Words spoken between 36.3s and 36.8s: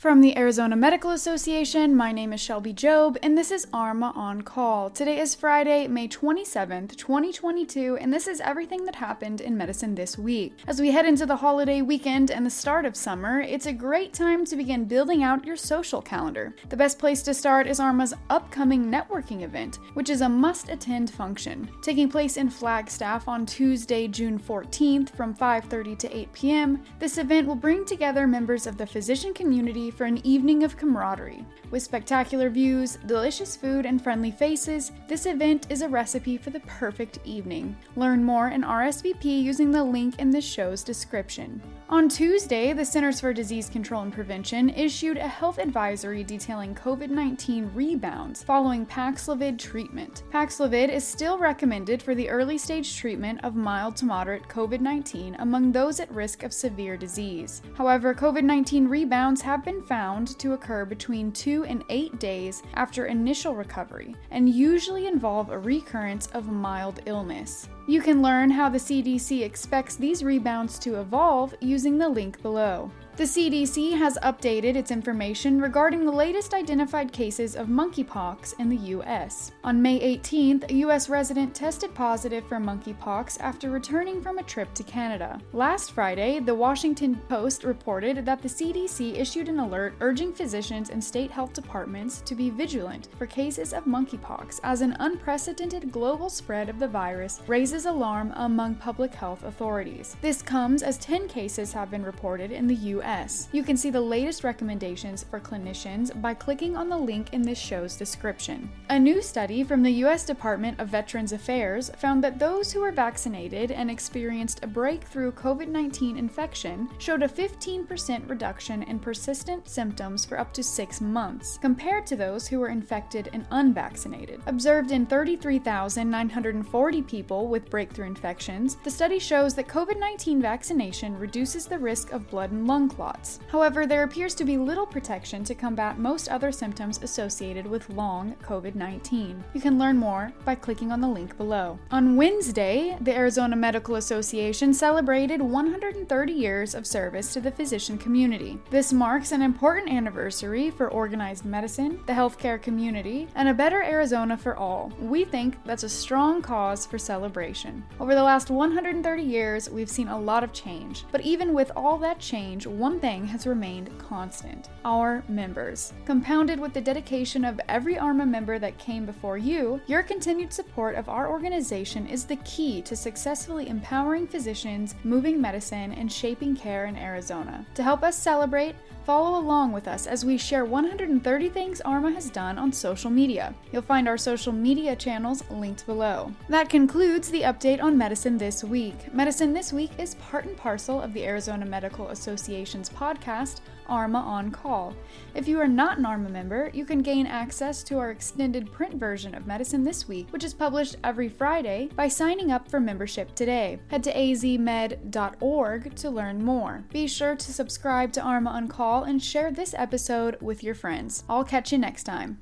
for the